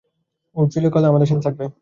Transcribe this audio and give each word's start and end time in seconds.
ওরা 0.55 0.71
চিরকাল 0.73 1.03
আমাদের 1.05 1.29
সাথে 1.29 1.45
থাকবে। 1.47 1.65